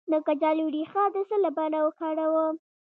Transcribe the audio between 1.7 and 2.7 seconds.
وکاروم؟